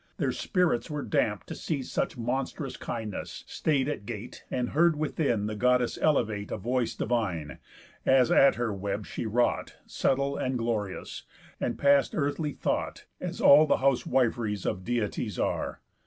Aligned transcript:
Their 0.17 0.31
spirits 0.31 0.89
were 0.89 1.03
damp'd 1.03 1.45
To 1.45 1.53
see 1.53 1.83
such 1.83 2.17
monstrous 2.17 2.75
kindness, 2.75 3.43
stay'd 3.45 3.87
at 3.87 4.07
gate, 4.07 4.43
And 4.49 4.69
heard 4.69 4.95
within 4.95 5.45
the 5.45 5.55
Goddess 5.55 5.99
elevate 6.01 6.49
A 6.49 6.57
voice 6.57 6.95
divine, 6.95 7.59
as 8.03 8.31
at 8.31 8.55
her 8.55 8.73
web 8.73 9.05
she 9.05 9.27
wrought, 9.27 9.75
Subtle, 9.85 10.37
and 10.37 10.57
glorious, 10.57 11.25
and 11.59 11.77
past 11.77 12.15
earthly 12.15 12.53
thought, 12.53 13.05
As 13.19 13.39
all 13.39 13.67
the 13.67 13.77
housewif'ries 13.77 14.65
of 14.65 14.83
Deities 14.83 15.37
are. 15.37 15.81